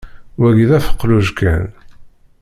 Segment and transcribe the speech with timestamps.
[0.39, 1.65] Wagi d afeqluj kan.